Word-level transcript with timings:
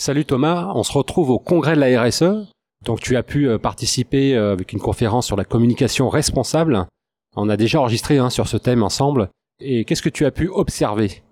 Salut 0.00 0.24
Thomas, 0.24 0.72
on 0.74 0.82
se 0.82 0.94
retrouve 0.94 1.28
au 1.28 1.38
congrès 1.38 1.74
de 1.74 1.80
la 1.80 2.02
RSE. 2.02 2.48
Donc 2.86 3.00
tu 3.02 3.18
as 3.18 3.22
pu 3.22 3.46
euh, 3.46 3.58
participer 3.58 4.34
euh, 4.34 4.54
avec 4.54 4.72
une 4.72 4.78
conférence 4.78 5.26
sur 5.26 5.36
la 5.36 5.44
communication 5.44 6.08
responsable. 6.08 6.86
On 7.36 7.50
a 7.50 7.58
déjà 7.58 7.80
enregistré 7.80 8.16
hein, 8.16 8.30
sur 8.30 8.48
ce 8.48 8.56
thème 8.56 8.82
ensemble. 8.82 9.28
Et 9.62 9.84
qu'est-ce 9.84 10.00
que 10.00 10.08
tu 10.08 10.24
as 10.24 10.30
pu 10.30 10.48
observer? 10.48 11.22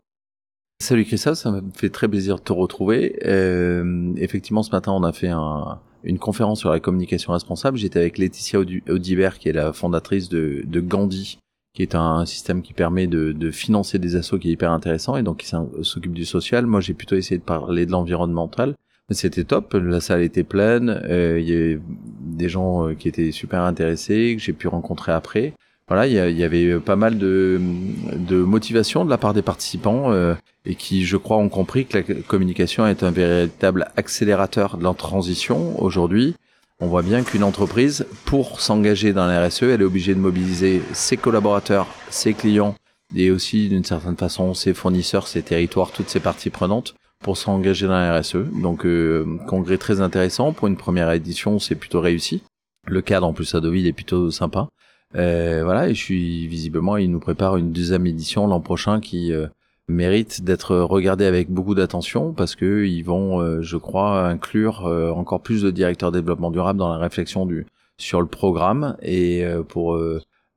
Salut 0.83 1.07
Christophe, 1.07 1.39
ça 1.39 1.51
me 1.51 1.63
fait 1.75 1.89
très 1.89 2.09
plaisir 2.09 2.37
de 2.37 2.43
te 2.43 2.53
retrouver. 2.53 3.19
Euh, 3.25 4.13
effectivement, 4.19 4.63
ce 4.63 4.71
matin, 4.71 4.93
on 4.93 5.03
a 5.03 5.15
fait 5.15 5.31
un, 5.31 5.81
une 6.05 6.19
conférence 6.19 6.61
sur 6.61 6.69
la 6.69 6.79
communication 6.79 7.33
responsable. 7.33 7.79
J'étais 7.79 8.01
avec 8.01 8.19
Laetitia 8.19 8.61
Audibert, 8.61 9.39
qui 9.39 9.49
est 9.49 9.55
la 9.55 9.73
fondatrice 9.73 10.29
de 10.29 10.81
Gandhi, 10.81 11.39
qui 11.79 11.85
est 11.85 11.95
un, 11.95 12.27
système 12.27 12.61
qui 12.61 12.73
permet 12.73 13.07
de, 13.07 13.51
financer 13.53 14.01
des 14.01 14.17
assos 14.17 14.37
qui 14.37 14.49
est 14.49 14.53
hyper 14.53 14.73
intéressant 14.73 15.17
et 15.17 15.23
donc 15.23 15.37
qui 15.37 15.47
s'occupe 15.83 16.13
du 16.13 16.25
social. 16.25 16.67
Moi, 16.67 16.81
j'ai 16.81 16.93
plutôt 16.93 17.15
essayé 17.15 17.39
de 17.39 17.45
parler 17.45 17.87
de 17.87 17.93
l'environnemental. 17.93 18.75
C'était 19.11 19.45
top, 19.45 19.75
la 19.75 20.01
salle 20.01 20.23
était 20.23 20.43
pleine, 20.43 21.01
euh, 21.05 21.39
il 21.41 21.49
y 21.49 21.55
avait 21.55 21.81
des 22.21 22.49
gens 22.49 22.89
euh, 22.89 22.95
qui 22.95 23.07
étaient 23.07 23.31
super 23.31 23.63
intéressés, 23.63 24.35
que 24.37 24.43
j'ai 24.43 24.53
pu 24.53 24.67
rencontrer 24.67 25.13
après. 25.13 25.55
Voilà, 25.87 26.09
il 26.09 26.37
y, 26.37 26.43
avait 26.43 26.81
pas 26.81 26.97
mal 26.97 27.17
de, 27.17 27.59
motivation 28.29 29.05
de 29.05 29.11
la 29.11 29.17
part 29.17 29.33
des 29.33 29.41
participants 29.41 30.11
euh, 30.11 30.35
et 30.67 30.75
qui, 30.75 31.07
je 31.07 31.17
crois, 31.17 31.39
ont 31.39 31.49
compris 31.49 31.87
que 31.87 31.99
la 31.99 32.03
communication 32.27 32.89
est 32.89 33.05
un 33.05 33.13
véritable 33.13 33.87
accélérateur 33.97 34.79
de 34.79 34.85
la 34.85 34.93
transition 34.95 35.81
aujourd'hui. 35.81 36.35
On 36.81 36.87
voit 36.87 37.03
bien 37.03 37.25
qu'une 37.25 37.43
entreprise, 37.43 38.07
pour 38.25 38.61
s'engager 38.61 39.13
dans 39.13 39.27
la 39.27 39.49
RSE, 39.49 39.65
elle 39.65 39.81
est 39.81 39.85
obligée 39.85 40.15
de 40.15 40.21
mobiliser 40.21 40.81
ses 40.93 41.17
collaborateurs, 41.17 41.89
ses 42.09 42.35
clients 42.35 42.77
et 43.17 43.33
aussi, 43.33 43.69
d'une 43.69 43.83
certaine 43.83 44.17
façon, 44.17 44.55
ses 44.55 44.75
fournisseurs, 44.75 45.27
ses 45.27 45.43
territoires, 45.43 45.91
toutes 45.91 46.09
ses 46.09 46.21
parties 46.21 46.51
prenantes 46.51 46.95
pour 47.19 47.37
s'engager 47.37 47.87
dans 47.89 47.95
la 47.95 48.21
RSE. 48.21 48.37
Donc 48.63 48.87
euh, 48.87 49.39
congrès 49.49 49.77
très 49.77 50.01
intéressant 50.01 50.53
pour 50.53 50.69
une 50.69 50.77
première 50.77 51.11
édition, 51.11 51.59
c'est 51.59 51.75
plutôt 51.75 52.01
réussi. 52.01 52.43
Le 52.87 53.03
cadre 53.03 53.27
en 53.27 53.33
plus 53.33 53.57
à 53.57 53.61
Deauville 53.61 53.89
est 53.89 53.93
plutôt 53.93 54.31
sympa. 54.31 54.69
Euh, 55.17 55.63
voilà, 55.65 55.89
et 55.89 55.95
je 55.95 56.01
suis 56.01 56.47
visiblement, 56.47 56.97
il 56.97 57.11
nous 57.11 57.19
prépare 57.19 57.57
une 57.57 57.73
deuxième 57.73 58.07
édition 58.07 58.47
l'an 58.47 58.61
prochain 58.61 59.01
qui 59.01 59.33
euh, 59.33 59.49
mérite 59.89 60.43
d'être 60.43 60.77
regardée 60.77 61.25
avec 61.25 61.51
beaucoup 61.51 61.75
d'attention 61.75 62.33
parce 62.33 62.55
que 62.55 62.85
ils 62.85 63.03
vont, 63.03 63.41
euh, 63.41 63.63
je 63.63 63.77
crois, 63.77 64.27
inclure 64.27 64.85
encore 65.17 65.41
plus 65.41 65.63
de 65.63 65.71
directeurs 65.71 66.13
développement 66.13 66.51
durable 66.51 66.79
dans 66.79 66.91
la 66.91 66.99
réflexion 66.99 67.47
du 67.47 67.67
sur 67.97 68.21
le 68.21 68.29
programme 68.29 68.97
et 69.03 69.45
pour 69.69 69.99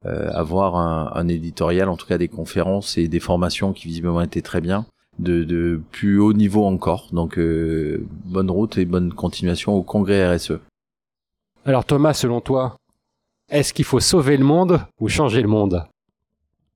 avoir 0.03 0.75
un, 0.75 1.27
éditorial, 1.27 1.89
en 1.89 1.97
tout 1.97 2.05
cas 2.05 2.19
des 2.19 2.27
conférences 2.27 2.99
et 2.99 3.07
des 3.07 3.19
formations 3.19 3.73
qui 3.73 3.87
visiblement 3.87 4.21
étaient 4.21 4.43
très 4.43 4.61
bien 4.61 4.85
de, 5.19 5.81
plus 5.91 6.19
haut 6.19 6.33
niveau 6.33 6.65
encore. 6.65 7.07
Donc 7.11 7.37
euh, 7.37 8.05
bonne 8.25 8.51
route 8.51 8.77
et 8.77 8.85
bonne 8.85 9.13
continuation 9.13 9.73
au 9.73 9.83
congrès 9.83 10.35
RSE. 10.35 10.53
Alors 11.65 11.85
Thomas, 11.85 12.13
selon 12.13 12.41
toi, 12.41 12.75
est-ce 13.49 13.73
qu'il 13.73 13.85
faut 13.85 13.99
sauver 13.99 14.37
le 14.37 14.45
monde 14.45 14.81
ou 14.99 15.07
changer 15.07 15.41
le 15.41 15.47
monde? 15.47 15.85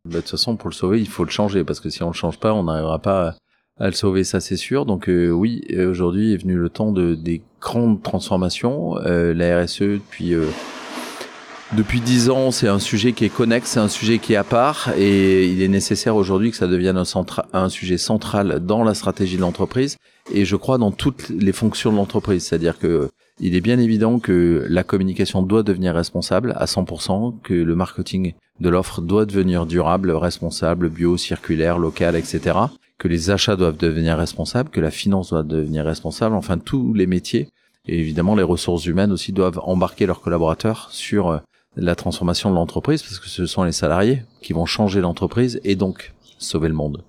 Bah, 0.05 0.15
De 0.15 0.21
toute 0.21 0.31
façon, 0.31 0.55
pour 0.55 0.69
le 0.69 0.75
sauver, 0.75 0.99
il 0.99 1.07
faut 1.07 1.23
le 1.23 1.29
changer, 1.29 1.63
parce 1.63 1.79
que 1.79 1.89
si 1.89 2.03
on 2.03 2.07
le 2.07 2.13
change 2.13 2.39
pas, 2.39 2.53
on 2.53 2.63
n'arrivera 2.63 2.99
pas 2.99 3.35
à, 3.77 3.87
le 3.87 3.93
sauver, 3.93 4.23
ça 4.23 4.39
c'est 4.39 4.57
sûr. 4.57 4.85
Donc 4.85 5.09
euh, 5.09 5.29
oui, 5.29 5.63
aujourd'hui 5.77 6.33
est 6.33 6.37
venu 6.37 6.55
le 6.55 6.69
temps 6.69 6.91
de 6.91 7.13
des 7.13 7.41
grandes 7.59 8.01
transformations. 8.01 8.97
Euh, 8.99 9.33
la 9.33 9.63
RSE 9.63 9.81
depuis 9.81 10.33
depuis 11.73 11.99
dix 11.99 12.29
ans, 12.29 12.51
c'est 12.51 12.67
un 12.67 12.79
sujet 12.79 13.11
qui 13.11 13.25
est 13.25 13.29
connexe, 13.29 13.71
c'est 13.71 13.79
un 13.79 13.89
sujet 13.89 14.19
qui 14.19 14.33
est 14.33 14.37
à 14.37 14.43
part, 14.43 14.91
et 14.97 15.47
il 15.47 15.61
est 15.61 15.67
nécessaire 15.67 16.15
aujourd'hui 16.15 16.51
que 16.51 16.57
ça 16.57 16.67
devienne 16.67 16.95
un, 16.95 17.03
un 17.53 17.69
sujet 17.69 17.97
central 17.97 18.59
dans 18.63 18.83
la 18.83 18.93
stratégie 18.93 19.35
de 19.35 19.41
l'entreprise, 19.41 19.97
et 20.31 20.45
je 20.45 20.55
crois 20.55 20.77
dans 20.77 20.91
toutes 20.91 21.29
les 21.29 21.51
fonctions 21.51 21.91
de 21.91 21.97
l'entreprise. 21.97 22.45
C'est-à-dire 22.45 22.77
que 22.77 23.09
il 23.39 23.55
est 23.55 23.61
bien 23.61 23.79
évident 23.79 24.19
que 24.19 24.65
la 24.69 24.83
communication 24.83 25.41
doit 25.41 25.63
devenir 25.63 25.93
responsable 25.93 26.53
à 26.55 26.65
100%, 26.65 27.41
que 27.41 27.53
le 27.53 27.75
marketing 27.75 28.33
de 28.59 28.69
l'offre 28.69 29.01
doit 29.01 29.25
devenir 29.25 29.65
durable, 29.65 30.11
responsable, 30.11 30.89
bio, 30.89 31.17
circulaire, 31.17 31.77
local, 31.77 32.15
etc. 32.15 32.57
Que 32.97 33.07
les 33.07 33.29
achats 33.29 33.55
doivent 33.55 33.77
devenir 33.77 34.17
responsables, 34.17 34.69
que 34.69 34.79
la 34.79 34.91
finance 34.91 35.29
doit 35.29 35.43
devenir 35.43 35.85
responsable, 35.85 36.35
enfin 36.35 36.57
tous 36.57 36.93
les 36.93 37.07
métiers. 37.07 37.49
Et 37.87 37.99
évidemment, 37.99 38.35
les 38.35 38.43
ressources 38.43 38.85
humaines 38.85 39.11
aussi 39.11 39.31
doivent 39.31 39.59
embarquer 39.63 40.05
leurs 40.05 40.21
collaborateurs 40.21 40.87
sur 40.91 41.29
euh, 41.29 41.37
la 41.75 41.95
transformation 41.95 42.49
de 42.49 42.55
l'entreprise 42.55 43.03
parce 43.03 43.19
que 43.19 43.27
ce 43.27 43.45
sont 43.45 43.63
les 43.63 43.71
salariés 43.71 44.23
qui 44.41 44.53
vont 44.53 44.65
changer 44.65 45.01
l'entreprise 45.01 45.59
et 45.63 45.75
donc 45.75 46.13
sauver 46.37 46.69
le 46.69 46.73
monde. 46.73 47.03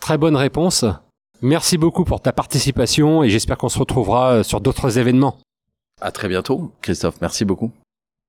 Très 0.00 0.16
bonne 0.16 0.36
réponse. 0.36 0.84
Merci 1.42 1.76
beaucoup 1.76 2.04
pour 2.04 2.20
ta 2.20 2.32
participation 2.32 3.22
et 3.22 3.30
j'espère 3.30 3.58
qu'on 3.58 3.68
se 3.68 3.78
retrouvera 3.78 4.44
sur 4.44 4.60
d'autres 4.60 4.98
événements. 4.98 5.38
À 6.00 6.12
très 6.12 6.28
bientôt, 6.28 6.72
Christophe. 6.80 7.20
Merci 7.20 7.44
beaucoup. 7.44 7.72